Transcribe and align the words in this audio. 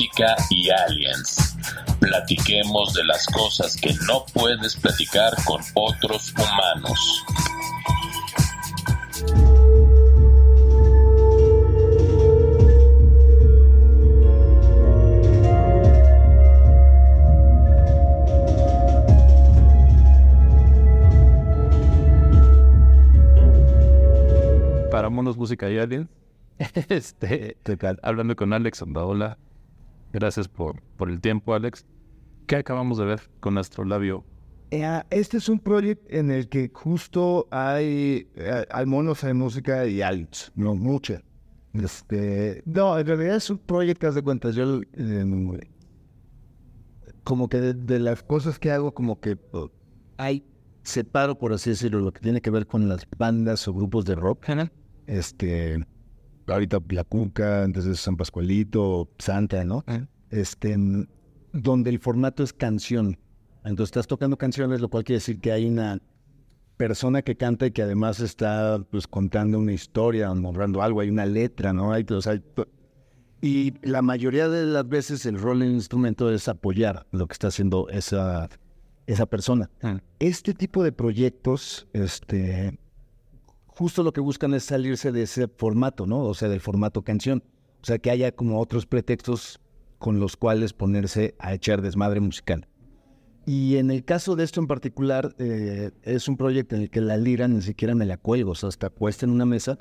Música 0.00 0.34
y 0.48 0.70
Aliens. 0.70 1.58
Platiquemos 2.00 2.94
de 2.94 3.04
las 3.04 3.26
cosas 3.26 3.76
que 3.76 3.92
no 4.06 4.24
puedes 4.32 4.74
platicar 4.76 5.34
con 5.44 5.60
otros 5.74 6.32
humanos. 6.32 7.22
Para 24.90 25.10
Monos, 25.10 25.36
Música 25.36 25.68
y 25.68 25.78
Aliens. 25.78 26.08
Este, 26.88 27.58
hablando 28.02 28.34
con 28.34 28.54
Alex 28.54 28.80
Andaola. 28.80 29.36
Gracias 30.12 30.48
por, 30.48 30.82
por 30.96 31.10
el 31.10 31.20
tiempo, 31.20 31.54
Alex. 31.54 31.86
¿Qué 32.46 32.56
acabamos 32.56 32.98
de 32.98 33.04
ver 33.04 33.20
con 33.40 33.58
Astrolabio? 33.58 34.24
Eh, 34.70 35.02
Este 35.10 35.36
es 35.36 35.48
un 35.48 35.58
proyecto 35.60 36.06
en 36.08 36.30
el 36.30 36.48
que 36.48 36.70
justo 36.72 37.46
hay, 37.50 38.28
eh, 38.34 38.66
hay 38.70 38.86
monos, 38.86 39.22
hay 39.24 39.34
música 39.34 39.86
y 39.86 40.02
aliens, 40.02 40.52
no 40.54 40.74
mucha. 40.74 41.22
Este, 41.72 42.62
no, 42.66 42.98
en 42.98 43.06
realidad 43.06 43.36
es 43.36 43.50
un 43.50 43.58
proyecto 43.58 44.00
que 44.00 44.06
haz 44.08 44.14
de 44.16 44.22
cuenta. 44.22 44.50
Yo, 44.50 44.80
eh, 44.94 45.70
como 47.22 47.48
que 47.48 47.60
de, 47.60 47.74
de 47.74 47.98
las 48.00 48.22
cosas 48.22 48.58
que 48.58 48.70
hago, 48.72 48.92
como 48.92 49.20
que 49.20 49.38
oh, 49.52 49.70
hay, 50.16 50.44
separo, 50.82 51.38
por 51.38 51.52
así 51.52 51.70
decirlo, 51.70 52.00
lo 52.00 52.12
que 52.12 52.20
tiene 52.20 52.40
que 52.40 52.50
ver 52.50 52.66
con 52.66 52.88
las 52.88 53.06
bandas 53.16 53.68
o 53.68 53.74
grupos 53.74 54.04
de 54.04 54.16
rock. 54.16 54.46
Este, 55.06 55.84
ahorita 56.54 56.80
La 56.90 57.04
Cuca, 57.04 57.64
antes 57.64 57.84
de 57.84 57.94
San 57.94 58.16
Pascualito, 58.16 59.10
Santa, 59.18 59.64
¿no? 59.64 59.84
Este, 60.30 60.76
mm, 60.76 61.06
donde 61.52 61.90
el 61.90 61.98
formato 61.98 62.42
es 62.42 62.52
canción. 62.52 63.18
Entonces 63.64 63.88
estás 63.90 64.06
tocando 64.06 64.38
canciones, 64.38 64.80
lo 64.80 64.88
cual 64.88 65.04
quiere 65.04 65.18
decir 65.18 65.40
que 65.40 65.52
hay 65.52 65.66
una 65.66 66.00
persona 66.76 67.20
que 67.20 67.36
canta 67.36 67.66
y 67.66 67.72
que 67.72 67.82
además 67.82 68.20
está 68.20 68.82
pues 68.90 69.06
contando 69.06 69.58
una 69.58 69.72
historia, 69.72 70.32
narrando 70.34 70.80
algo, 70.80 71.00
hay 71.00 71.10
una 71.10 71.26
letra, 71.26 71.74
¿no? 71.74 71.92
Hay, 71.92 72.06
o 72.08 72.22
sea, 72.22 72.40
y 73.42 73.74
la 73.86 74.00
mayoría 74.00 74.48
de 74.48 74.64
las 74.64 74.88
veces 74.88 75.26
el 75.26 75.38
rol 75.38 75.62
en 75.62 75.68
el 75.68 75.74
instrumento 75.74 76.32
es 76.32 76.48
apoyar 76.48 77.06
lo 77.10 77.26
que 77.26 77.34
está 77.34 77.48
haciendo 77.48 77.88
esa, 77.90 78.48
esa 79.06 79.26
persona. 79.26 79.70
Este 80.18 80.54
tipo 80.54 80.82
de 80.82 80.92
proyectos, 80.92 81.86
este, 81.92 82.78
justo 83.80 84.02
lo 84.02 84.12
que 84.12 84.20
buscan 84.20 84.52
es 84.52 84.64
salirse 84.64 85.10
de 85.10 85.22
ese 85.22 85.48
formato, 85.48 86.06
¿no? 86.06 86.20
O 86.24 86.34
sea, 86.34 86.50
del 86.50 86.60
formato 86.60 87.00
canción. 87.00 87.42
O 87.80 87.86
sea, 87.86 87.98
que 87.98 88.10
haya 88.10 88.30
como 88.30 88.60
otros 88.60 88.84
pretextos 88.84 89.58
con 89.98 90.20
los 90.20 90.36
cuales 90.36 90.74
ponerse 90.74 91.34
a 91.38 91.54
echar 91.54 91.80
desmadre 91.80 92.20
musical. 92.20 92.68
Y 93.46 93.76
en 93.76 93.90
el 93.90 94.04
caso 94.04 94.36
de 94.36 94.44
esto 94.44 94.60
en 94.60 94.66
particular, 94.66 95.34
eh, 95.38 95.92
es 96.02 96.28
un 96.28 96.36
proyecto 96.36 96.76
en 96.76 96.82
el 96.82 96.90
que 96.90 97.00
la 97.00 97.16
lira 97.16 97.48
ni 97.48 97.62
siquiera 97.62 97.94
me 97.94 98.04
la 98.04 98.18
cuelgo, 98.18 98.50
o 98.50 98.54
sea, 98.54 98.68
está 98.68 98.90
puesta 98.90 99.24
en 99.24 99.32
una 99.32 99.46
mesa, 99.46 99.78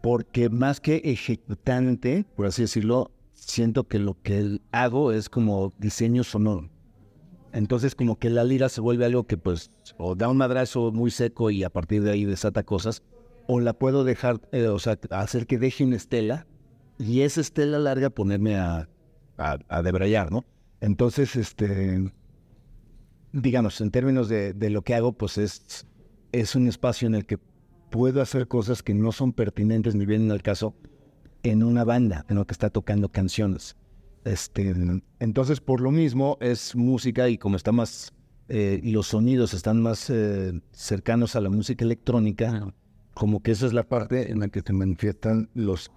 porque 0.00 0.48
más 0.48 0.78
que 0.78 1.02
ejecutante, 1.04 2.24
por 2.36 2.46
así 2.46 2.62
decirlo, 2.62 3.10
siento 3.32 3.88
que 3.88 3.98
lo 3.98 4.16
que 4.22 4.60
hago 4.70 5.10
es 5.10 5.28
como 5.28 5.72
diseño 5.78 6.22
sonoro. 6.22 6.70
Entonces 7.52 7.96
como 7.96 8.16
que 8.16 8.30
la 8.30 8.44
lira 8.44 8.68
se 8.68 8.80
vuelve 8.80 9.04
algo 9.06 9.26
que 9.26 9.36
pues 9.36 9.72
o 9.98 10.14
da 10.14 10.28
un 10.28 10.36
madrazo 10.36 10.92
muy 10.92 11.10
seco 11.10 11.50
y 11.50 11.64
a 11.64 11.70
partir 11.70 12.04
de 12.04 12.12
ahí 12.12 12.24
desata 12.24 12.62
cosas, 12.62 13.02
o 13.46 13.60
la 13.60 13.72
puedo 13.74 14.04
dejar, 14.04 14.40
eh, 14.52 14.66
o 14.68 14.78
sea, 14.78 14.98
hacer 15.10 15.46
que 15.46 15.58
deje 15.58 15.84
una 15.84 15.96
estela 15.96 16.46
y 16.98 17.20
esa 17.22 17.40
estela 17.40 17.78
larga 17.78 18.10
ponerme 18.10 18.56
a, 18.56 18.88
a, 19.36 19.82
debrayar, 19.82 20.30
¿no? 20.30 20.44
Entonces, 20.80 21.36
este, 21.36 22.12
digamos, 23.32 23.80
en 23.80 23.90
términos 23.90 24.28
de, 24.28 24.52
de 24.52 24.70
lo 24.70 24.82
que 24.82 24.94
hago, 24.94 25.12
pues 25.12 25.38
es, 25.38 25.86
es 26.32 26.54
un 26.54 26.68
espacio 26.68 27.08
en 27.08 27.14
el 27.14 27.26
que 27.26 27.38
puedo 27.90 28.20
hacer 28.20 28.48
cosas 28.48 28.82
que 28.82 28.94
no 28.94 29.12
son 29.12 29.32
pertinentes 29.32 29.94
ni 29.94 30.04
vienen 30.06 30.30
al 30.30 30.42
caso 30.42 30.74
en 31.42 31.62
una 31.62 31.84
banda, 31.84 32.24
en 32.28 32.36
lo 32.36 32.46
que 32.46 32.52
está 32.52 32.70
tocando 32.70 33.08
canciones. 33.08 33.76
Este, 34.24 34.74
entonces, 35.20 35.60
por 35.60 35.80
lo 35.80 35.90
mismo, 35.90 36.38
es 36.40 36.74
música 36.74 37.28
y 37.28 37.38
como 37.38 37.56
está 37.56 37.72
más, 37.72 38.12
eh, 38.48 38.80
los 38.82 39.08
sonidos 39.08 39.52
están 39.54 39.82
más 39.82 40.08
eh, 40.10 40.60
cercanos 40.72 41.36
a 41.36 41.40
la 41.40 41.50
música 41.50 41.84
electrónica, 41.84 42.74
como 43.14 43.42
que 43.42 43.52
esa 43.52 43.66
es 43.66 43.72
la 43.72 43.84
parte 43.84 44.30
en 44.30 44.40
la 44.40 44.48
que 44.48 44.60
se 44.60 44.72
manifiestan 44.72 45.48
los, 45.54 45.90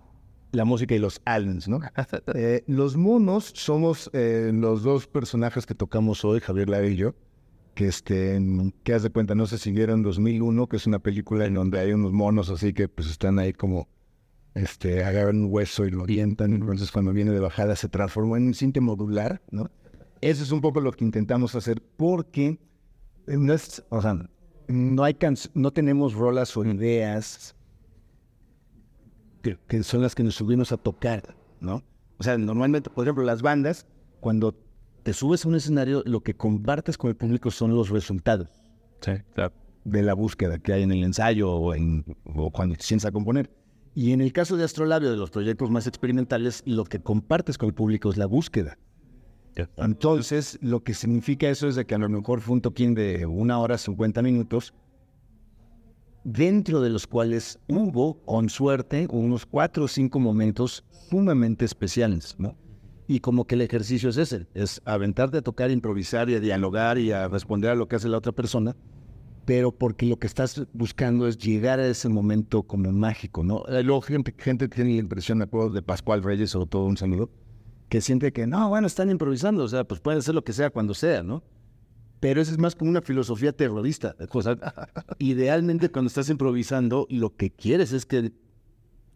la 0.52 0.66
música 0.66 0.96
y 0.96 1.00
los 1.00 1.22
aliens, 1.26 1.68
¿no? 1.68 1.80
Eh, 2.36 2.64
los 2.68 2.96
monos 2.96 3.52
somos 3.56 4.10
eh, 4.14 4.52
los 4.54 4.84
dos 4.84 5.08
personajes 5.08 5.66
que 5.66 5.76
tocamos 5.76 6.24
hoy, 6.24 6.40
Javier 6.40 6.70
Lara 6.70 6.88
y 6.88 6.96
yo, 6.96 7.16
que, 7.74 7.88
este, 7.88 8.40
que 8.84 8.94
haz 8.94 9.04
de 9.04 9.10
cuenta, 9.10 9.36
no 9.36 9.46
sé 9.46 9.58
si 9.58 9.72
vieron 9.72 10.04
2001, 10.04 10.68
que 10.68 10.78
es 10.78 10.88
una 10.88 11.00
película 11.00 11.46
en 11.46 11.56
donde 11.56 11.80
hay 11.80 11.92
unos 11.94 12.12
monos 12.12 12.50
así 12.50 12.74
que 12.74 12.88
pues 12.88 13.10
están 13.10 13.40
ahí 13.40 13.54
como, 13.54 13.88
este, 14.56 15.04
agarran 15.04 15.44
un 15.44 15.54
hueso 15.54 15.86
y 15.86 15.92
lo 15.92 16.04
orientan, 16.04 16.54
entonces 16.54 16.92
cuando 16.92 17.14
viene 17.14 17.32
de 17.32 17.40
bajada 17.40 17.76
se 17.76 17.90
transforma 17.90 18.38
en 18.38 18.48
un 18.48 18.54
cinte 18.54 18.82
modular, 18.82 19.42
¿no? 19.52 19.70
Eso 20.22 20.44
es 20.44 20.52
un 20.52 20.62
poco 20.62 20.82
lo 20.82 20.92
que 20.92 21.06
intentamos 21.06 21.54
hacer 21.54 21.84
porque 21.96 22.60
no 23.28 23.54
es, 23.54 23.84
o 23.90 24.02
sea, 24.02 24.28
no 24.68 25.04
hay 25.04 25.14
canc- 25.14 25.50
no 25.54 25.72
tenemos 25.72 26.14
rolas 26.14 26.56
o 26.58 26.66
ideas 26.66 27.56
que, 29.42 29.58
que 29.68 29.84
son 29.84 30.02
las 30.02 30.16
que 30.16 30.24
nos 30.24 30.36
subimos 30.36 30.72
a 30.72 30.78
tocar, 30.78 31.36
¿no? 31.60 31.84
O 32.18 32.24
sea, 32.24 32.38
normalmente, 32.38 32.90
por 32.90 33.06
ejemplo, 33.06 33.24
las 33.24 33.42
bandas, 33.42 33.86
cuando 34.20 34.56
te 35.04 35.14
subes 35.14 35.46
a 35.46 35.48
un 35.50 35.56
escenario, 35.56 36.04
lo 36.06 36.22
que 36.22 36.34
compartes 36.36 36.98
con 36.98 37.10
el 37.10 37.16
público 37.16 37.52
son 37.52 37.74
los 37.76 37.90
resultados 37.90 38.50
Sí, 39.02 39.12
claro. 39.36 39.54
de 39.86 40.02
la 40.04 40.14
búsqueda 40.16 40.58
que 40.58 40.74
hay 40.74 40.84
en 40.84 40.92
el 40.92 41.04
ensayo 41.04 41.52
o, 41.52 41.74
en, 41.76 42.04
o 42.36 42.50
cuando 42.52 42.76
te 42.76 42.84
sientas 42.84 43.06
a 43.06 43.12
componer. 43.12 43.50
Y 43.94 44.12
en 44.12 44.22
el 44.22 44.34
caso 44.34 44.58
de 44.58 44.64
Astrolabio, 44.64 45.10
de 45.12 45.18
los 45.18 45.32
proyectos 45.32 45.70
más 45.72 45.88
experimentales, 45.88 46.62
lo 46.66 46.84
que 46.84 47.00
compartes 47.00 47.58
con 47.58 47.68
el 47.70 47.74
público 47.76 48.10
es 48.10 48.18
la 48.18 48.26
búsqueda. 48.26 48.78
Entonces, 49.78 50.58
lo 50.62 50.84
que 50.84 50.94
significa 50.94 51.50
eso 51.50 51.68
es 51.68 51.76
de 51.76 51.86
que 51.86 51.96
a 51.96 51.98
lo 51.98 52.10
mejor 52.10 52.42
fue 52.42 52.56
un 52.56 52.62
toquín 52.62 52.94
de 52.94 53.26
una 53.26 53.60
hora 53.60 53.78
50 53.78 54.22
minutos, 54.22 54.74
dentro 56.24 56.82
de 56.82 56.90
los 56.90 57.08
cuales 57.08 57.60
hubo, 57.68 58.22
con 58.26 58.50
suerte, 58.50 59.08
unos 59.10 59.46
cuatro 59.46 59.86
o 59.86 59.88
cinco 59.88 60.20
momentos 60.20 60.84
sumamente 61.10 61.66
especiales, 61.66 62.36
¿no? 62.38 62.56
Y 63.08 63.22
como 63.22 63.46
que 63.46 63.56
el 63.56 63.62
ejercicio 63.62 64.10
es 64.10 64.18
ese, 64.18 64.48
es 64.54 64.82
aventarte 64.84 65.38
a 65.38 65.42
tocar, 65.42 65.72
improvisar 65.72 66.30
y 66.30 66.36
a 66.36 66.42
dialogar 66.42 66.98
y 66.98 67.14
a 67.14 67.30
responder 67.30 67.72
a 67.72 67.76
lo 67.76 67.88
que 67.88 67.96
hace 67.96 68.10
la 68.10 68.18
otra 68.18 68.34
persona, 68.34 68.76
pero 69.46 69.72
porque 69.72 70.06
lo 70.06 70.20
que 70.20 70.28
estás 70.28 70.68
buscando 70.74 71.26
es 71.26 71.38
llegar 71.38 71.80
a 71.80 71.88
ese 71.88 72.10
momento 72.10 72.64
como 72.64 72.92
mágico, 72.92 73.46
¿no? 73.46 73.64
Luego 73.70 74.02
gente, 74.02 74.36
gente 74.38 74.68
tiene 74.68 74.96
la 74.96 75.00
impresión, 75.00 75.38
me 75.38 75.46
acuerdo 75.46 75.70
de 75.70 75.82
Pascual 75.82 76.22
Reyes, 76.22 76.50
sobre 76.50 76.68
todo 76.68 76.84
un 76.84 76.98
saludo, 76.98 77.30
que 77.90 78.02
siente 78.02 78.34
que, 78.34 78.48
no, 78.48 78.70
bueno, 78.70 78.88
están 78.88 79.10
improvisando, 79.10 79.64
o 79.64 79.68
sea, 79.68 79.84
pues 79.86 80.00
pueden 80.02 80.20
hacer 80.20 80.36
lo 80.36 80.44
que 80.44 80.54
sea 80.54 80.70
cuando 80.70 80.94
sea, 80.94 81.24
¿no? 81.24 81.44
Pero 82.20 82.42
eso 82.42 82.52
es 82.52 82.58
más 82.58 82.76
como 82.76 82.90
una 82.90 83.02
filosofía 83.02 83.54
terrorista. 83.54 84.16
O 84.34 84.42
sea, 84.42 84.58
idealmente 85.20 85.90
cuando 85.90 86.08
estás 86.08 86.30
improvisando, 86.30 87.06
lo 87.10 87.36
que 87.36 87.52
quieres 87.52 87.92
es 87.94 88.06
que 88.06 88.32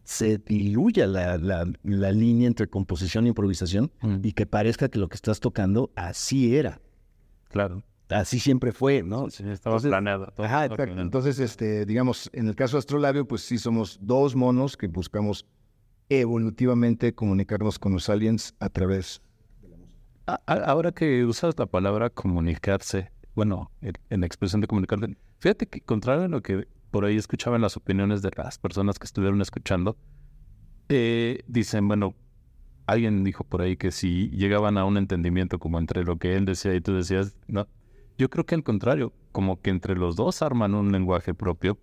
se 0.03 0.37
diluya 0.39 1.07
la, 1.07 1.37
la- 1.37 1.71
la 1.83 2.11
línea 2.11 2.47
entre 2.47 2.67
composición 2.67 3.25
e 3.25 3.29
improvisación 3.29 3.91
Mm. 4.01 4.17
y 4.23 4.31
que 4.33 4.45
parezca 4.45 4.89
que 4.89 4.99
lo 4.99 5.09
que 5.09 5.15
estás 5.15 5.39
tocando 5.39 5.91
así 5.95 6.55
era, 6.55 6.79
Claro. 7.49 7.83
así 8.09 8.39
siempre 8.39 8.71
fue, 8.71 9.03
¿no? 9.03 9.29
Sí, 9.29 9.43
estaba 9.49 9.75
Entonces- 9.75 9.89
planeado. 9.89 10.27
todo. 10.35 10.45
Ajá, 10.45 10.65
exacto. 10.65 10.99
Entonces, 10.99 11.39
este, 11.39 11.85
digamos, 11.85 12.29
en 12.33 12.47
el 12.47 12.55
caso 12.55 12.77
de 12.77 12.79
Astrolabio, 12.79 13.27
pues 13.27 13.41
sí 13.41 13.57
somos 13.57 13.99
dos 14.01 14.35
monos 14.35 14.75
que 14.77 14.87
buscamos 14.87 15.45
evolutivamente 16.19 17.13
comunicarnos 17.15 17.79
con 17.79 17.93
los 17.93 18.09
aliens 18.09 18.53
a 18.59 18.69
través. 18.69 19.21
A- 20.27 20.41
a- 20.45 20.53
Ahora 20.65 20.91
que 20.91 21.23
usas 21.25 21.57
la 21.57 21.65
palabra 21.65 22.09
comunicarse, 22.09 23.11
bueno, 23.35 23.71
en, 23.81 23.93
en 24.09 24.19
la 24.21 24.25
expresión 24.25 24.61
de 24.61 24.67
comunicarse, 24.67 25.15
fíjate 25.39 25.67
que 25.67 25.81
contrario 25.81 26.25
a 26.25 26.27
lo 26.27 26.41
que 26.41 26.67
por 26.91 27.05
ahí 27.05 27.15
escuchaba 27.15 27.55
en 27.55 27.61
las 27.61 27.77
opiniones 27.77 28.21
de 28.21 28.31
las 28.35 28.57
personas 28.57 28.99
que 28.99 29.05
estuvieron 29.05 29.41
escuchando, 29.41 29.97
eh, 30.89 31.39
dicen, 31.47 31.87
bueno, 31.87 32.15
alguien 32.85 33.23
dijo 33.23 33.45
por 33.45 33.61
ahí 33.61 33.77
que 33.77 33.91
si 33.91 34.29
llegaban 34.31 34.77
a 34.77 34.83
un 34.85 34.97
entendimiento 34.97 35.59
como 35.59 35.79
entre 35.79 36.03
lo 36.03 36.17
que 36.17 36.35
él 36.35 36.43
decía 36.45 36.75
y 36.75 36.81
tú 36.81 36.93
decías, 36.93 37.37
no, 37.47 37.67
yo 38.17 38.29
creo 38.29 38.45
que 38.45 38.55
al 38.55 38.63
contrario, 38.63 39.13
como 39.31 39.61
que 39.61 39.69
entre 39.69 39.95
los 39.95 40.17
dos 40.17 40.41
arman 40.41 40.75
un 40.75 40.91
lenguaje 40.91 41.33
propio, 41.33 41.79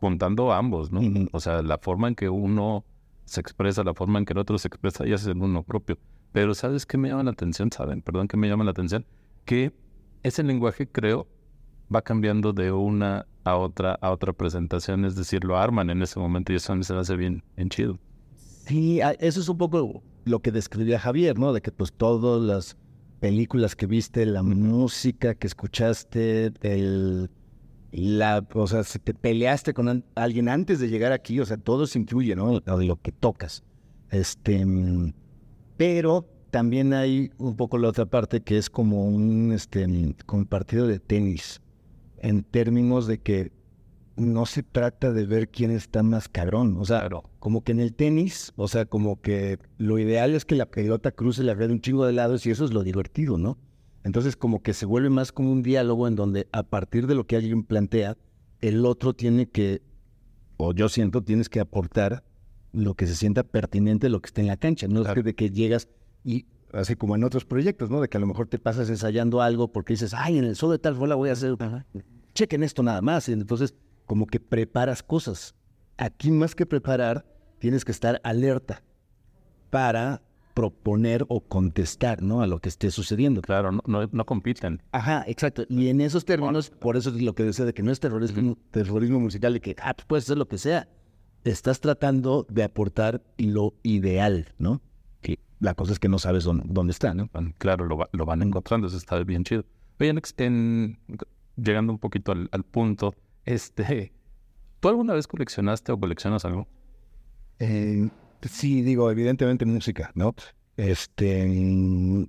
juntando 0.00 0.52
ambos, 0.52 0.92
¿no? 0.92 1.00
O 1.32 1.40
sea, 1.40 1.62
la 1.62 1.78
forma 1.78 2.08
en 2.08 2.14
que 2.14 2.28
uno 2.28 2.84
se 3.24 3.40
expresa, 3.40 3.84
la 3.84 3.94
forma 3.94 4.18
en 4.18 4.24
que 4.24 4.32
el 4.32 4.38
otro 4.38 4.58
se 4.58 4.68
expresa, 4.68 5.06
ya 5.06 5.14
es 5.14 5.26
el 5.26 5.38
uno 5.38 5.62
propio. 5.62 5.98
Pero 6.32 6.54
¿sabes 6.54 6.86
qué 6.86 6.98
me 6.98 7.08
llama 7.08 7.24
la 7.24 7.30
atención? 7.30 7.70
¿Saben? 7.70 8.02
Perdón 8.02 8.28
que 8.28 8.36
me 8.36 8.48
llama 8.48 8.64
la 8.64 8.70
atención. 8.70 9.04
Que 9.44 9.72
ese 10.22 10.42
lenguaje, 10.42 10.88
creo, 10.88 11.28
va 11.94 12.02
cambiando 12.02 12.52
de 12.52 12.72
una 12.72 13.26
a 13.44 13.56
otra 13.56 13.98
a 14.00 14.10
otra 14.10 14.32
presentación. 14.32 15.04
Es 15.04 15.14
decir, 15.14 15.44
lo 15.44 15.58
arman 15.58 15.90
en 15.90 16.02
ese 16.02 16.18
momento 16.18 16.52
y 16.52 16.56
eso 16.56 16.72
a 16.72 16.76
mí 16.76 16.84
se 16.84 16.94
me 16.94 17.00
hace 17.00 17.16
bien, 17.16 17.42
bien 17.56 17.68
chido. 17.68 17.98
Sí, 18.66 19.00
eso 19.18 19.40
es 19.40 19.48
un 19.48 19.58
poco 19.58 20.02
lo 20.24 20.40
que 20.40 20.52
describía 20.52 20.98
Javier, 20.98 21.38
¿no? 21.38 21.52
De 21.52 21.60
que 21.60 21.72
pues 21.72 21.92
todas 21.92 22.40
las 22.40 22.76
películas 23.20 23.76
que 23.76 23.86
viste, 23.86 24.24
la 24.26 24.42
música 24.42 25.34
que 25.34 25.46
escuchaste, 25.46 26.52
el, 26.62 27.30
la, 27.92 28.46
o 28.54 28.66
sea, 28.66 28.84
si 28.84 28.98
te 28.98 29.14
peleaste 29.14 29.74
con 29.74 30.04
alguien 30.14 30.48
antes 30.48 30.80
de 30.80 30.88
llegar 30.88 31.12
aquí, 31.12 31.38
o 31.40 31.46
sea, 31.46 31.58
todo 31.58 31.86
se 31.86 31.98
incluye, 31.98 32.34
¿no? 32.34 32.60
Lo 32.64 32.80
lo 32.80 32.96
que 32.96 33.12
tocas. 33.12 33.62
Este, 34.10 34.64
mm, 34.64 35.12
pero 35.76 36.26
también 36.50 36.94
hay 36.94 37.30
un 37.38 37.56
poco 37.56 37.78
la 37.78 37.88
otra 37.88 38.06
parte 38.06 38.40
que 38.42 38.58
es 38.58 38.70
como 38.70 39.06
un, 39.06 39.52
este, 39.52 39.86
mm, 39.86 40.14
como 40.26 40.42
un 40.42 40.46
partido 40.46 40.86
de 40.86 40.98
tenis, 41.00 41.60
en 42.18 42.42
términos 42.44 43.06
de 43.06 43.18
que 43.18 43.52
no 44.16 44.46
se 44.46 44.62
trata 44.62 45.12
de 45.12 45.26
ver 45.26 45.48
quién 45.48 45.70
está 45.70 46.02
más 46.02 46.28
cabrón. 46.28 46.76
O 46.78 46.84
sea, 46.84 47.08
como 47.38 47.62
que 47.64 47.72
en 47.72 47.80
el 47.80 47.94
tenis, 47.94 48.52
o 48.56 48.68
sea, 48.68 48.84
como 48.86 49.20
que 49.20 49.58
lo 49.78 49.98
ideal 49.98 50.34
es 50.34 50.44
que 50.44 50.54
la 50.54 50.66
pelota 50.66 51.10
cruce 51.10 51.42
la 51.42 51.54
red 51.54 51.70
un 51.70 51.80
chingo 51.80 52.06
de 52.06 52.12
lados 52.12 52.46
y 52.46 52.50
eso 52.50 52.64
es 52.64 52.72
lo 52.72 52.82
divertido, 52.82 53.38
¿no? 53.38 53.58
Entonces 54.04 54.36
como 54.36 54.62
que 54.62 54.74
se 54.74 54.86
vuelve 54.86 55.10
más 55.10 55.32
como 55.32 55.52
un 55.52 55.62
diálogo 55.62 56.08
en 56.08 56.16
donde 56.16 56.48
a 56.52 56.62
partir 56.64 57.06
de 57.06 57.14
lo 57.14 57.26
que 57.26 57.36
alguien 57.36 57.62
plantea, 57.62 58.16
el 58.60 58.84
otro 58.84 59.14
tiene 59.14 59.46
que, 59.48 59.82
o 60.56 60.72
yo 60.72 60.88
siento, 60.88 61.22
tienes 61.22 61.48
que 61.48 61.60
aportar 61.60 62.24
lo 62.72 62.94
que 62.94 63.06
se 63.06 63.14
sienta 63.14 63.42
pertinente, 63.44 64.08
lo 64.08 64.20
que 64.20 64.26
está 64.28 64.40
en 64.40 64.46
la 64.46 64.56
cancha. 64.56 64.88
No 64.88 65.00
es 65.00 65.04
Claro. 65.06 65.14
que 65.14 65.22
de 65.22 65.34
que 65.34 65.50
llegas 65.50 65.88
y, 66.24 66.46
así 66.72 66.96
como 66.96 67.14
en 67.16 67.24
otros 67.24 67.44
proyectos, 67.44 67.90
¿no? 67.90 68.00
De 68.00 68.08
que 68.08 68.16
a 68.16 68.20
lo 68.20 68.26
mejor 68.26 68.46
te 68.48 68.58
pasas 68.58 68.88
ensayando 68.88 69.40
algo 69.42 69.70
porque 69.72 69.92
dices, 69.92 70.14
ay, 70.14 70.38
en 70.38 70.44
el 70.44 70.56
show 70.56 70.70
de 70.70 70.78
tal 70.78 70.96
rola 70.96 71.14
voy 71.14 71.28
a 71.28 71.32
hacer, 71.32 71.54
chequen 72.34 72.62
esto 72.62 72.82
nada 72.82 73.02
más. 73.02 73.28
Y 73.28 73.32
entonces 73.32 73.74
como 74.06 74.26
que 74.26 74.40
preparas 74.40 75.02
cosas. 75.02 75.54
Aquí 75.96 76.30
más 76.30 76.54
que 76.54 76.66
preparar, 76.66 77.26
tienes 77.58 77.84
que 77.84 77.92
estar 77.92 78.20
alerta 78.24 78.82
para 79.70 80.22
proponer 80.54 81.24
o 81.28 81.40
contestar, 81.40 82.22
¿no? 82.22 82.42
A 82.42 82.46
lo 82.46 82.58
que 82.60 82.68
esté 82.68 82.90
sucediendo. 82.90 83.40
Claro, 83.42 83.72
no, 83.72 83.82
no, 83.86 84.08
no 84.10 84.24
compiten. 84.26 84.82
Ajá, 84.92 85.24
exacto. 85.26 85.64
Y 85.68 85.88
en 85.88 86.00
esos 86.00 86.24
términos, 86.24 86.70
por 86.70 86.96
eso 86.96 87.10
es 87.10 87.22
lo 87.22 87.34
que 87.34 87.42
decía 87.44 87.64
de 87.64 87.72
que 87.74 87.82
no 87.82 87.90
es 87.90 88.00
terrorismo, 88.00 88.56
terrorismo 88.70 89.20
musical, 89.20 89.52
de 89.54 89.60
que, 89.60 89.76
ah, 89.82 89.94
pues 89.94 90.06
puedes 90.06 90.24
hacer 90.24 90.38
lo 90.38 90.48
que 90.48 90.58
sea. 90.58 90.88
Estás 91.44 91.80
tratando 91.80 92.46
de 92.48 92.62
aportar 92.62 93.22
lo 93.38 93.74
ideal, 93.82 94.52
¿no? 94.58 94.80
Que 95.20 95.38
la 95.60 95.74
cosa 95.74 95.92
es 95.92 95.98
que 95.98 96.08
no 96.08 96.18
sabes 96.18 96.44
dónde, 96.44 96.64
dónde 96.68 96.92
está, 96.92 97.14
¿no? 97.14 97.28
Claro, 97.58 97.86
lo, 97.86 98.08
lo 98.12 98.24
van 98.26 98.42
encontrando, 98.42 98.86
eso 98.86 98.96
está 98.96 99.18
bien 99.24 99.44
chido. 99.44 99.64
Oye, 99.98 100.14
en- 100.38 100.98
llegando 101.56 101.92
un 101.92 101.98
poquito 101.98 102.32
al, 102.32 102.48
al 102.52 102.62
punto, 102.64 103.14
este, 103.44 104.12
¿tú 104.80 104.88
alguna 104.88 105.14
vez 105.14 105.26
coleccionaste 105.26 105.92
o 105.92 105.98
coleccionas 105.98 106.44
algo? 106.44 106.68
Eh, 107.58 108.08
sí, 108.48 108.82
digo, 108.82 109.10
evidentemente 109.10 109.64
música, 109.66 110.10
¿no? 110.14 110.34
Este. 110.76 111.46
mm, 111.46 112.26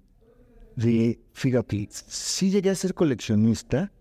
fíjate, 1.33 1.87
sí 1.89 2.51
llegué 2.51 2.69
a 2.69 2.75
ser 2.75 2.93
coleccionista. 2.93 3.91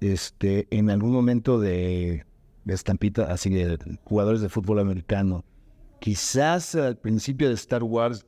Este, 0.00 0.66
en 0.70 0.90
algún 0.90 1.12
momento 1.12 1.58
de, 1.58 2.26
de 2.64 2.74
estampita, 2.74 3.32
así 3.32 3.50
de 3.50 3.78
jugadores 4.04 4.40
de 4.40 4.48
fútbol 4.48 4.80
americano. 4.80 5.44
Quizás 6.00 6.74
al 6.74 6.98
principio 6.98 7.48
de 7.48 7.54
Star 7.54 7.82
Wars, 7.82 8.26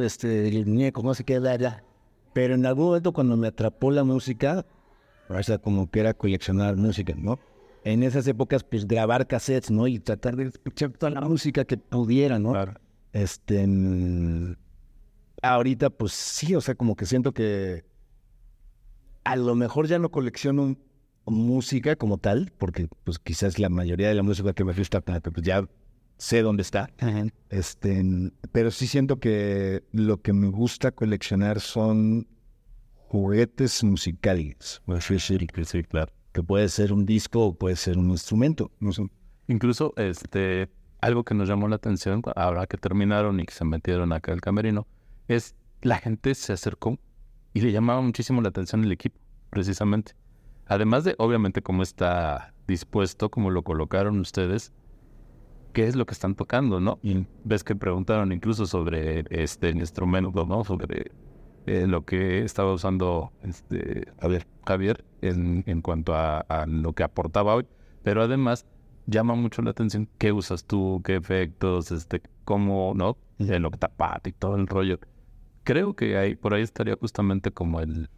este, 0.00 0.48
el 0.48 0.66
muñeco, 0.66 1.02
no 1.02 1.14
sé 1.14 1.24
qué 1.24 1.34
era. 1.34 1.82
Pero 2.32 2.54
en 2.54 2.66
algún 2.66 2.86
momento 2.86 3.12
cuando 3.12 3.36
me 3.36 3.48
atrapó 3.48 3.90
la 3.90 4.04
música, 4.04 4.64
como 5.62 5.90
que 5.90 6.00
era 6.00 6.14
coleccionar 6.14 6.76
música, 6.76 7.14
¿no? 7.16 7.38
En 7.84 8.02
esas 8.02 8.26
épocas, 8.26 8.64
pues 8.64 8.86
grabar 8.86 9.26
cassettes, 9.26 9.70
¿no? 9.70 9.86
Y 9.86 9.98
tratar 9.98 10.36
de 10.36 10.44
escuchar 10.44 10.90
toda 10.92 11.10
la 11.10 11.20
música 11.20 11.64
que 11.64 11.76
pudiera, 11.76 12.38
¿no? 12.38 12.52
Claro. 12.52 12.74
Este. 13.12 13.66
Ahorita, 15.42 15.90
pues 15.90 16.12
sí, 16.12 16.54
o 16.54 16.60
sea, 16.60 16.74
como 16.74 16.96
que 16.96 17.06
siento 17.06 17.32
que 17.32 17.84
a 19.24 19.36
lo 19.36 19.54
mejor 19.54 19.86
ya 19.86 19.98
no 19.98 20.10
colecciono 20.10 20.76
música 21.26 21.96
como 21.96 22.18
tal, 22.18 22.52
porque 22.58 22.88
pues 23.04 23.18
quizás 23.18 23.58
la 23.58 23.68
mayoría 23.68 24.08
de 24.08 24.14
la 24.14 24.22
música 24.22 24.52
que 24.52 24.64
me 24.64 24.72
gusta, 24.72 25.00
pues 25.00 25.42
ya 25.42 25.68
sé 26.16 26.42
dónde 26.42 26.62
está. 26.62 26.90
Este, 27.50 28.04
pero 28.52 28.70
sí 28.70 28.86
siento 28.86 29.20
que 29.20 29.84
lo 29.92 30.20
que 30.20 30.32
me 30.32 30.48
gusta 30.48 30.90
coleccionar 30.92 31.60
son 31.60 32.26
juguetes 33.08 33.84
musicales. 33.84 34.82
Sí, 35.00 35.18
sí, 35.18 35.38
sí, 35.64 35.82
claro. 35.84 36.12
Que 36.38 36.44
puede 36.44 36.68
ser 36.68 36.92
un 36.92 37.04
disco 37.04 37.46
o 37.46 37.52
puede 37.52 37.74
ser 37.74 37.98
un 37.98 38.10
instrumento. 38.10 38.70
No 38.78 38.92
sé. 38.92 39.02
Incluso, 39.48 39.92
este, 39.96 40.70
algo 41.00 41.24
que 41.24 41.34
nos 41.34 41.48
llamó 41.48 41.66
la 41.66 41.74
atención 41.74 42.22
ahora 42.36 42.68
que 42.68 42.76
terminaron 42.76 43.40
y 43.40 43.44
que 43.44 43.52
se 43.52 43.64
metieron 43.64 44.12
acá 44.12 44.30
al 44.30 44.40
camerino, 44.40 44.86
es 45.26 45.56
la 45.82 45.98
gente 45.98 46.36
se 46.36 46.52
acercó 46.52 46.96
y 47.54 47.60
le 47.60 47.72
llamaba 47.72 48.02
muchísimo 48.02 48.40
la 48.40 48.50
atención 48.50 48.84
el 48.84 48.92
equipo, 48.92 49.18
precisamente. 49.50 50.12
Además 50.66 51.02
de, 51.02 51.16
obviamente, 51.18 51.60
cómo 51.60 51.82
está 51.82 52.54
dispuesto, 52.68 53.30
cómo 53.30 53.50
lo 53.50 53.64
colocaron 53.64 54.20
ustedes, 54.20 54.72
qué 55.72 55.88
es 55.88 55.96
lo 55.96 56.06
que 56.06 56.14
están 56.14 56.36
tocando, 56.36 56.78
¿no? 56.78 57.00
Y 57.02 57.26
ves 57.42 57.64
que 57.64 57.74
preguntaron 57.74 58.30
incluso 58.30 58.64
sobre 58.64 59.24
este 59.30 59.70
instrumento, 59.70 60.46
¿no? 60.46 60.62
Sobre 60.62 61.10
eh, 61.68 61.86
lo 61.86 62.04
que 62.04 62.44
estaba 62.44 62.72
usando 62.72 63.32
este 63.42 64.08
Javier, 64.20 64.46
Javier 64.66 65.04
en, 65.20 65.64
en 65.66 65.82
cuanto 65.82 66.14
a, 66.14 66.40
a 66.40 66.66
lo 66.66 66.92
que 66.92 67.02
aportaba 67.02 67.54
hoy. 67.54 67.66
Pero 68.02 68.22
además 68.22 68.66
llama 69.06 69.34
mucho 69.34 69.62
la 69.62 69.70
atención 69.70 70.08
qué 70.18 70.32
usas 70.32 70.64
tú, 70.64 71.00
qué 71.04 71.16
efectos, 71.16 71.90
este, 71.90 72.22
cómo, 72.44 72.92
¿no? 72.94 73.16
El 73.38 73.64
octapad 73.64 74.20
y 74.24 74.32
todo 74.32 74.56
el 74.56 74.66
rollo. 74.66 74.98
Creo 75.64 75.94
que 75.94 76.16
ahí, 76.16 76.34
por 76.34 76.54
ahí 76.54 76.62
estaría 76.62 76.96
justamente 76.96 77.50
como 77.50 77.80
el, 77.80 78.08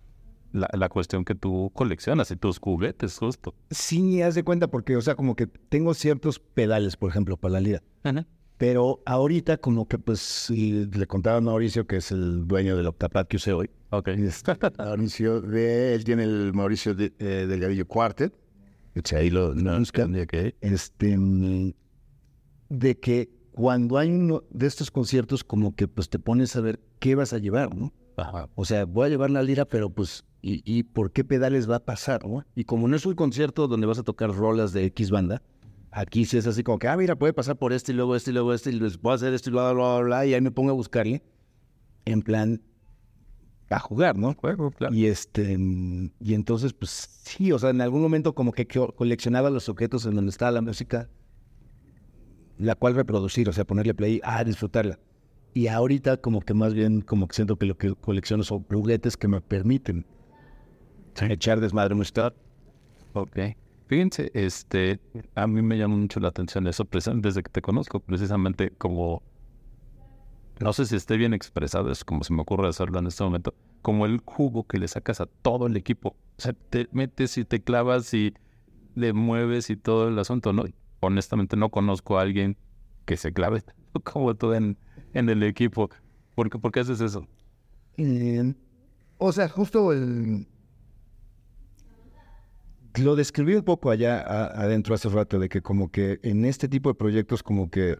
la, 0.52 0.68
la 0.72 0.88
cuestión 0.88 1.24
que 1.24 1.34
tú 1.34 1.70
coleccionas 1.74 2.30
y 2.30 2.36
tus 2.36 2.58
juguetes, 2.58 3.18
justo. 3.18 3.54
Sí, 3.70 4.22
haz 4.22 4.34
de 4.34 4.44
cuenta, 4.44 4.68
porque, 4.68 4.96
o 4.96 5.00
sea, 5.00 5.14
como 5.14 5.34
que 5.36 5.46
tengo 5.46 5.94
ciertos 5.94 6.38
pedales, 6.38 6.96
por 6.96 7.10
ejemplo, 7.10 7.36
para 7.36 7.52
la 7.52 7.60
lira. 7.60 7.82
Pero 8.60 9.00
ahorita 9.06 9.56
como 9.56 9.88
que 9.88 9.98
pues 9.98 10.50
le 10.50 11.06
contaba 11.06 11.38
a 11.38 11.40
Mauricio, 11.40 11.86
que 11.86 11.96
es 11.96 12.12
el 12.12 12.46
dueño 12.46 12.76
del 12.76 12.88
Octapad 12.88 13.26
que 13.26 13.38
usé 13.38 13.54
hoy. 13.54 13.70
Ok. 13.88 14.10
Mauricio, 14.78 15.40
de, 15.40 15.94
él 15.94 16.04
tiene 16.04 16.24
el 16.24 16.52
Mauricio 16.52 16.94
de, 16.94 17.10
eh, 17.20 17.46
Delgadillo 17.48 17.88
Quartet. 17.88 18.34
Sea, 19.02 19.20
ahí 19.20 19.30
lo, 19.30 19.54
lo 19.54 19.78
buscan. 19.78 20.14
Este, 20.60 21.16
mm, 21.16 21.72
de 22.68 23.00
que 23.00 23.30
cuando 23.52 23.96
hay 23.96 24.10
uno 24.10 24.42
de 24.50 24.66
estos 24.66 24.90
conciertos, 24.90 25.42
como 25.42 25.74
que 25.74 25.88
pues 25.88 26.10
te 26.10 26.18
pones 26.18 26.54
a 26.54 26.60
ver 26.60 26.80
qué 26.98 27.14
vas 27.14 27.32
a 27.32 27.38
llevar, 27.38 27.74
¿no? 27.74 27.94
Ajá. 28.18 28.46
O 28.56 28.66
sea, 28.66 28.84
voy 28.84 29.06
a 29.06 29.08
llevar 29.08 29.30
la 29.30 29.42
lira, 29.42 29.64
pero 29.64 29.88
pues, 29.88 30.26
¿y, 30.42 30.60
y 30.66 30.82
por 30.82 31.12
qué 31.12 31.24
pedales 31.24 31.68
va 31.70 31.76
a 31.76 31.84
pasar, 31.86 32.28
no? 32.28 32.44
Y 32.54 32.64
como 32.64 32.88
no 32.88 32.96
es 32.96 33.06
un 33.06 33.14
concierto 33.14 33.68
donde 33.68 33.86
vas 33.86 34.00
a 34.00 34.02
tocar 34.02 34.30
rolas 34.34 34.74
de 34.74 34.84
X 34.84 35.10
banda, 35.10 35.40
aquí 35.90 36.24
sí 36.24 36.36
es 36.38 36.46
así 36.46 36.62
como 36.62 36.78
que, 36.78 36.88
ah, 36.88 36.96
mira, 36.96 37.16
puede 37.16 37.32
pasar 37.32 37.56
por 37.56 37.72
este 37.72 37.92
y 37.92 37.94
luego 37.96 38.14
este 38.16 38.30
y 38.30 38.34
luego 38.34 38.54
este, 38.54 38.70
y 38.70 38.78
les 38.80 38.98
puedo 38.98 39.14
hacer 39.14 39.32
esto 39.34 39.50
y 39.50 39.52
bla, 39.52 39.72
bla, 39.72 39.94
bla, 39.96 40.00
bla, 40.00 40.26
y 40.26 40.34
ahí 40.34 40.40
me 40.40 40.50
pongo 40.50 40.70
a 40.70 40.74
buscarle, 40.74 41.22
en 42.04 42.22
plan, 42.22 42.62
a 43.70 43.78
jugar, 43.78 44.16
¿no? 44.16 44.34
Juego, 44.34 44.70
claro. 44.70 44.94
Y 44.94 45.06
este, 45.06 45.56
y 46.20 46.34
entonces, 46.34 46.72
pues 46.72 46.90
sí, 47.24 47.52
o 47.52 47.58
sea, 47.58 47.70
en 47.70 47.80
algún 47.80 48.02
momento 48.02 48.34
como 48.34 48.52
que 48.52 48.66
co- 48.66 48.92
coleccionaba 48.94 49.50
los 49.50 49.68
objetos 49.68 50.06
en 50.06 50.14
donde 50.16 50.30
estaba 50.30 50.50
la 50.50 50.60
música, 50.60 51.08
la 52.58 52.74
cual 52.74 52.94
reproducir, 52.94 53.48
o 53.48 53.52
sea, 53.52 53.64
ponerle 53.64 53.94
play, 53.94 54.20
ah, 54.24 54.42
disfrutarla. 54.44 54.98
Y 55.54 55.66
ahorita 55.68 56.16
como 56.18 56.40
que 56.40 56.54
más 56.54 56.74
bien 56.74 57.00
como 57.00 57.26
que 57.26 57.34
siento 57.34 57.56
que 57.56 57.66
lo 57.66 57.76
que 57.76 57.94
colecciono 57.94 58.44
son 58.44 58.64
juguetes 58.64 59.16
que 59.16 59.28
me 59.28 59.40
permiten 59.40 60.06
echar 61.28 61.60
desmadre 61.60 61.94
musical. 61.94 62.34
Ok. 63.14 63.38
Fíjense, 63.90 64.30
este, 64.34 65.00
a 65.34 65.48
mí 65.48 65.62
me 65.62 65.76
llama 65.76 65.96
mucho 65.96 66.20
la 66.20 66.28
atención 66.28 66.64
eso, 66.68 66.86
desde 67.16 67.42
que 67.42 67.50
te 67.50 67.60
conozco, 67.60 67.98
precisamente 67.98 68.70
como, 68.70 69.20
no 70.60 70.72
sé 70.72 70.86
si 70.86 70.94
esté 70.94 71.16
bien 71.16 71.34
expresado, 71.34 71.90
es 71.90 72.04
como 72.04 72.22
se 72.22 72.32
me 72.32 72.40
ocurre 72.42 72.68
hacerlo 72.68 73.00
en 73.00 73.08
este 73.08 73.24
momento, 73.24 73.52
como 73.82 74.06
el 74.06 74.20
jugo 74.24 74.62
que 74.62 74.78
le 74.78 74.86
sacas 74.86 75.20
a 75.20 75.26
todo 75.26 75.66
el 75.66 75.76
equipo. 75.76 76.10
O 76.10 76.40
sea, 76.40 76.52
te 76.52 76.86
metes 76.92 77.36
y 77.36 77.44
te 77.44 77.64
clavas 77.64 78.14
y 78.14 78.32
le 78.94 79.12
mueves 79.12 79.70
y 79.70 79.76
todo 79.76 80.06
el 80.06 80.16
asunto, 80.20 80.52
¿no? 80.52 80.66
Honestamente 81.00 81.56
no 81.56 81.70
conozco 81.70 82.16
a 82.16 82.22
alguien 82.22 82.56
que 83.06 83.16
se 83.16 83.32
clave 83.32 83.64
como 84.04 84.36
tú 84.36 84.52
en, 84.52 84.78
el 85.14 85.42
equipo. 85.42 85.90
¿Por 86.36 86.48
qué, 86.48 86.60
por 86.60 86.70
qué 86.70 86.78
haces 86.78 87.00
eso? 87.00 87.26
O 89.18 89.32
sea, 89.32 89.48
justo 89.48 89.92
el... 89.92 90.46
Lo 92.98 93.14
describí 93.16 93.54
un 93.54 93.62
poco 93.62 93.90
allá 93.90 94.20
a- 94.20 94.46
adentro 94.62 94.94
hace 94.94 95.08
rato, 95.08 95.38
de 95.38 95.48
que 95.48 95.62
como 95.62 95.90
que 95.90 96.18
en 96.22 96.44
este 96.44 96.68
tipo 96.68 96.88
de 96.90 96.94
proyectos 96.94 97.42
como 97.42 97.70
que 97.70 97.98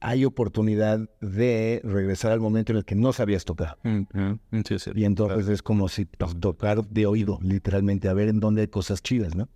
hay 0.00 0.24
oportunidad 0.24 1.08
de 1.20 1.80
regresar 1.84 2.32
al 2.32 2.40
momento 2.40 2.72
en 2.72 2.78
el 2.78 2.84
que 2.84 2.96
no 2.96 3.12
sabías 3.12 3.44
tocar. 3.44 3.78
Mm, 3.84 4.00
mm, 4.12 4.62
Sí, 4.66 4.78
sí. 4.80 4.90
Y 4.96 5.04
entonces 5.04 5.48
es 5.48 5.62
como 5.62 5.88
si 5.88 6.06
to- 6.06 6.34
tocar 6.34 6.84
de 6.88 7.06
oído, 7.06 7.38
literalmente, 7.40 8.08
a 8.08 8.12
ver 8.14 8.28
en 8.28 8.40
dónde 8.40 8.62
hay 8.62 8.68
cosas 8.68 9.00
chidas, 9.00 9.36
¿no? 9.36 9.48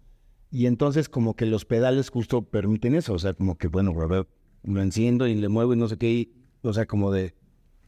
Y 0.53 0.67
entonces 0.67 1.09
como 1.09 1.35
que 1.35 1.47
los 1.47 1.65
pedales 1.65 2.11
justo 2.11 2.43
permiten 2.43 2.95
eso, 2.95 3.13
o 3.15 3.19
sea, 3.19 3.35
como 3.35 3.59
que, 3.59 3.67
bueno, 3.67 3.93
a 4.01 4.07
ver, 4.07 4.29
lo 4.63 4.81
enciendo 4.81 5.27
y 5.27 5.35
le 5.35 5.49
muevo 5.49 5.75
y 5.75 5.77
no 5.77 5.89
sé 5.89 5.97
qué, 5.97 6.11
y, 6.13 6.33
o 6.63 6.73
sea, 6.73 6.87
como 6.87 7.11
de 7.11 7.35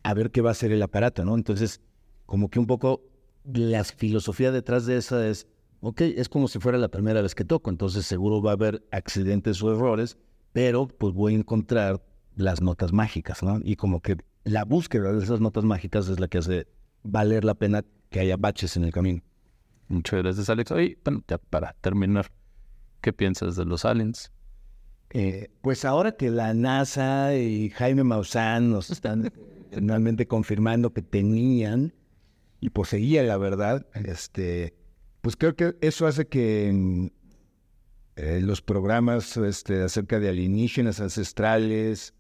a 0.03 0.13
ver 0.15 0.33
qué 0.33 0.41
va 0.41 0.51
a 0.51 0.53
hacer 0.53 0.73
el 0.73 0.83
aparato, 0.83 1.25
¿no? 1.25 1.37
Entonces, 1.37 1.81
como 2.27 2.51
que 2.51 2.59
un 2.59 2.67
poco 2.67 3.03
la 3.45 3.85
filosofía 3.85 4.51
detrás 4.51 4.85
de 4.87 4.97
esa 4.97 5.29
es, 5.29 5.47
ok, 5.81 6.01
es 6.01 6.29
como 6.29 6.49
si 6.49 6.59
fuera 6.59 6.79
la 6.79 6.89
primera 6.89 7.23
vez 7.23 7.35
que 7.35 7.45
toco, 7.45 7.71
entonces 7.71 8.07
seguro 8.07 8.43
va 8.43 8.51
a 8.51 8.55
haber 8.55 8.87
accidentes 8.91 9.63
o 9.63 9.73
errores, 9.73 10.19
pero 10.53 10.89
pues 10.89 11.15
voy 11.15 11.35
a 11.35 11.39
encontrar 11.39 12.03
las 12.37 12.63
notas 12.63 12.93
mágicas, 12.93 13.43
¿no? 13.43 13.61
Y 13.63 13.77
como 13.77 14.01
que 14.01 14.17
la 14.45 14.65
búsqueda 14.65 15.13
de 15.13 15.23
esas 15.23 15.41
notas 15.41 15.65
mágicas 15.65 16.09
es 16.09 16.21
la 16.21 16.29
que 16.29 16.39
hace 16.39 16.67
valer 17.03 17.45
la 17.45 17.55
pena 17.55 17.85
que 18.11 18.21
haya 18.21 18.37
baches 18.37 18.77
en 18.77 18.85
el 18.85 18.93
camino. 18.93 19.23
Muchas 19.89 20.23
gracias, 20.23 20.49
Alex. 20.51 20.71
Oye, 20.71 20.99
bueno, 21.05 21.23
ya 21.27 21.39
para 21.39 21.75
terminar, 21.81 22.31
¿qué 23.01 23.13
piensas 23.13 23.57
de 23.57 23.65
los 23.65 23.85
aliens? 23.85 24.33
Eh, 25.11 25.51
pues 25.63 25.85
ahora 25.85 26.13
que 26.13 26.31
la 26.31 26.53
NASA 26.53 27.35
y 27.35 27.71
Jaime 27.71 28.05
Maussan 28.05 28.71
nos 28.71 28.91
están 28.91 29.33
finalmente 29.73 30.27
confirmando 30.27 30.93
que 30.93 31.03
tenían 31.03 31.95
y 32.61 32.71
poseía 32.71 33.23
la 33.23 33.39
verdad, 33.39 33.87
este, 33.95 34.75
pues 35.29 35.37
creo 35.37 35.55
que 35.57 35.77
eso 35.87 36.07
hace 36.07 36.27
que 36.27 37.11
eh, 38.17 38.41
los 38.41 38.63
programas 38.63 39.37
este, 39.37 39.83
acerca 39.83 40.19
de 40.19 40.31
alienígenas 40.31 41.01
ancestrales 41.01 42.15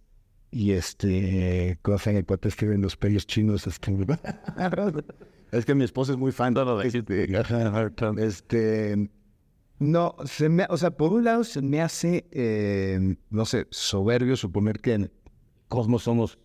y 0.51 0.73
este, 0.73 1.79
cosa 1.81 2.11
en 2.11 2.19
el 2.19 2.27
cual 2.27 2.41
escriben 2.43 2.83
los 2.83 2.99
pelos 2.99 3.27
chinos, 3.27 3.67
este, 3.67 3.97
es 5.53 5.65
que 5.65 5.75
mi 5.75 5.85
esposa 5.85 6.13
es 6.13 6.19
muy 6.19 6.33
fan 6.33 6.53
de 6.53 6.61
este, 6.85 7.33
este, 8.19 9.11
no, 9.79 10.15
se 10.27 10.51
me, 10.51 10.67
o 10.69 10.77
sea, 10.77 10.91
por 10.91 11.15
un 11.15 11.25
lado 11.25 11.45
se 11.45 11.63
me 11.63 11.81
hace, 11.81 12.27
eh, 12.31 13.17
no 13.31 13.47
sé, 13.47 13.69
soberbio 13.71 14.37
suponer 14.37 14.81
que 14.81 14.93
en 14.93 15.13
Cosmos 15.69 16.03
somos 16.03 16.39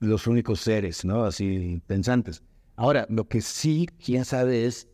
los 0.00 0.26
únicos 0.26 0.60
seres, 0.60 1.04
¿no? 1.04 1.24
Así 1.24 1.82
pensantes. 1.86 2.42
Ahora, 2.76 3.06
lo 3.10 3.28
que 3.28 3.42
sí, 3.42 3.86
quién 4.02 4.24
sabe, 4.24 4.64
es 4.64 4.88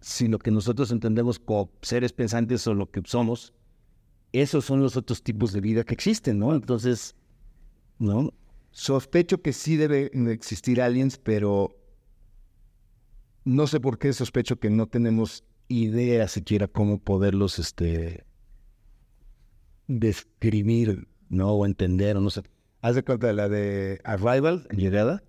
si 0.00 0.28
lo 0.28 0.38
que 0.38 0.50
nosotros 0.50 0.90
entendemos 0.90 1.38
como 1.38 1.70
seres 1.82 2.12
pensantes 2.12 2.66
o 2.66 2.74
lo 2.74 2.90
que 2.90 3.02
somos, 3.04 3.52
esos 4.32 4.64
son 4.64 4.80
los 4.80 4.96
otros 4.96 5.22
tipos 5.22 5.52
de 5.52 5.60
vida 5.60 5.84
que 5.84 5.94
existen, 5.94 6.38
¿no? 6.38 6.54
Entonces, 6.54 7.16
¿no? 7.98 8.32
Sospecho 8.70 9.40
que 9.40 9.52
sí 9.52 9.76
deben 9.76 10.28
existir 10.28 10.82
aliens, 10.82 11.18
pero 11.18 11.74
no 13.44 13.66
sé 13.66 13.80
por 13.80 13.98
qué 13.98 14.12
sospecho 14.12 14.58
que 14.58 14.70
no 14.70 14.86
tenemos 14.86 15.44
idea 15.68 16.28
siquiera 16.28 16.68
cómo 16.68 16.98
poderlos 16.98 17.58
este 17.58 18.26
describir, 19.86 21.08
¿no? 21.28 21.52
O 21.52 21.66
entender, 21.66 22.16
o 22.16 22.20
no 22.20 22.30
sé. 22.30 22.42
Haz 22.82 22.96
de 22.96 23.04
cuenta 23.04 23.28
de 23.28 23.32
la 23.32 23.48
de 23.48 24.00
Arrival, 24.04 24.68
llegada. 24.70 25.22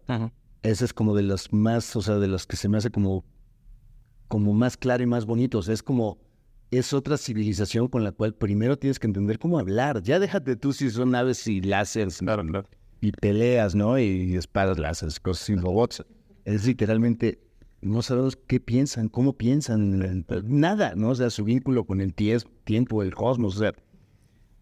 Esa 0.63 0.85
es 0.85 0.93
como 0.93 1.15
de 1.15 1.23
las 1.23 1.53
más, 1.53 1.95
o 1.95 2.01
sea, 2.01 2.15
de 2.15 2.27
las 2.27 2.45
que 2.45 2.57
se 2.57 2.67
me 2.67 2.77
hace 2.77 2.89
como, 2.89 3.23
como 4.27 4.53
más 4.53 4.77
claro 4.77 5.03
y 5.03 5.07
más 5.07 5.25
bonitos. 5.25 5.69
Es 5.69 5.83
como, 5.83 6.17
es 6.71 6.93
otra 6.93 7.17
civilización 7.17 7.87
con 7.87 8.03
la 8.03 8.11
cual 8.11 8.33
primero 8.33 8.77
tienes 8.77 8.99
que 8.99 9.07
entender 9.07 9.39
cómo 9.39 9.59
hablar. 9.59 10.01
Ya 10.03 10.19
déjate 10.19 10.55
tú 10.55 10.73
si 10.73 10.89
son 10.89 11.11
naves 11.11 11.47
y 11.47 11.61
láseres 11.61 12.21
y 13.01 13.11
peleas, 13.11 13.75
¿no? 13.75 13.99
Y 13.99 14.35
espadas 14.35 14.79
láseres, 14.79 15.19
cosas 15.19 15.45
sin 15.45 15.61
robots. 15.61 16.03
Es 16.45 16.65
literalmente, 16.65 17.39
no 17.81 18.01
sabemos 18.01 18.37
qué 18.47 18.59
piensan, 18.59 19.09
cómo 19.09 19.33
piensan, 19.33 20.25
nada, 20.45 20.95
¿no? 20.95 21.09
O 21.09 21.15
sea, 21.15 21.29
su 21.29 21.43
vínculo 21.43 21.85
con 21.85 22.01
el 22.01 22.13
tiempo, 22.13 23.03
el 23.03 23.13
cosmos, 23.13 23.57
o 23.57 23.59
sea, 23.59 23.73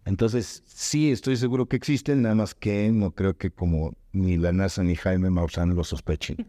entonces, 0.06 0.62
sí, 0.66 1.10
estoy 1.10 1.36
seguro 1.36 1.66
que 1.66 1.74
existen, 1.74 2.22
nada 2.22 2.36
más 2.36 2.54
que 2.54 2.92
no 2.92 3.10
creo 3.10 3.36
que 3.36 3.50
como 3.50 3.92
ni 4.12 4.36
la 4.36 4.52
NASA 4.52 4.84
ni 4.84 4.94
Jaime 4.94 5.30
Maussan 5.30 5.74
lo 5.74 5.82
sospechen. 5.82 6.46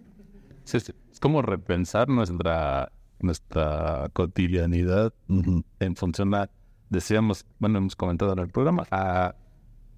es 0.71 1.19
como 1.19 1.41
repensar 1.41 2.07
nuestra, 2.07 2.91
nuestra 3.19 4.09
cotidianidad 4.13 5.13
en 5.27 5.95
función 5.95 6.33
a, 6.35 6.49
decíamos, 6.89 7.45
bueno, 7.59 7.79
hemos 7.79 7.95
comentado 7.95 8.33
en 8.33 8.39
el 8.39 8.49
programa, 8.49 8.85
a 8.91 9.35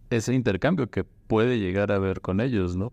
ese 0.10 0.34
intercambio 0.34 0.90
que 0.90 1.04
puede 1.04 1.60
llegar 1.60 1.92
a 1.92 1.96
haber 1.96 2.22
con 2.22 2.42
ellos, 2.42 2.76
¿no? 2.76 2.92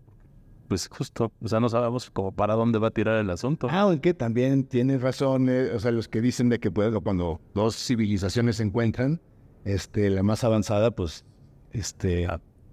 Pues 0.67 0.89
justo, 0.89 1.31
o 1.41 1.47
sea, 1.47 1.59
no 1.59 1.69
sabemos 1.69 2.09
como 2.09 2.33
para 2.33 2.53
dónde 2.55 2.77
va 2.77 2.89
a 2.89 2.91
tirar 2.91 3.17
el 3.19 3.29
asunto. 3.29 3.67
Ah, 3.71 3.81
aunque 3.81 4.13
también 4.13 4.65
tienes 4.65 5.01
razón, 5.01 5.47
eh, 5.49 5.71
o 5.73 5.79
sea, 5.79 5.91
los 5.91 6.09
que 6.09 6.19
dicen 6.19 6.49
de 6.49 6.59
que 6.59 6.71
puede, 6.71 6.99
cuando 6.99 7.39
dos 7.53 7.75
civilizaciones 7.75 8.57
se 8.57 8.63
encuentran, 8.63 9.21
este, 9.63 10.09
la 10.09 10.23
más 10.23 10.43
avanzada, 10.43 10.91
pues, 10.91 11.25
este, 11.71 12.27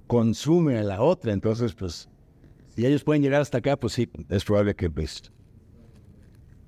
consume 0.09 0.79
a 0.79 0.83
la 0.83 1.03
otra. 1.03 1.33
Entonces, 1.33 1.75
pues, 1.75 2.09
si 2.75 2.85
ellos 2.85 3.05
pueden 3.05 3.23
llegar 3.23 3.41
hasta 3.41 3.59
acá, 3.59 3.77
pues 3.77 3.93
sí, 3.93 4.11
es 4.29 4.45
probable 4.45 4.75
que, 4.75 4.91
pues, 4.91 5.33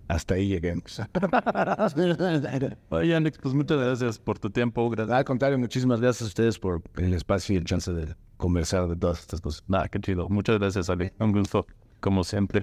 hasta 0.08 0.34
ahí 0.34 0.48
lleguemos. 0.48 1.00
Oye, 2.90 3.16
Alex, 3.16 3.38
pues 3.38 3.54
muchas 3.54 3.78
gracias 3.78 4.18
por 4.18 4.38
tu 4.38 4.50
tiempo. 4.50 4.92
Al 4.96 5.24
contrario, 5.24 5.58
muchísimas 5.58 6.00
gracias 6.00 6.22
a 6.22 6.26
ustedes 6.26 6.58
por 6.58 6.82
el 6.96 7.14
espacio 7.14 7.54
y 7.54 7.58
el 7.58 7.64
chance 7.64 7.92
de 7.92 8.14
conversar 8.36 8.88
de 8.88 8.96
todas 8.96 9.20
estas 9.20 9.40
cosas. 9.40 9.64
Nada, 9.66 9.88
qué 9.88 10.00
chido. 10.00 10.28
Muchas 10.28 10.58
gracias, 10.58 10.90
Alex. 10.90 11.14
Un 11.18 11.32
gusto, 11.32 11.66
como 12.00 12.24
siempre. 12.24 12.62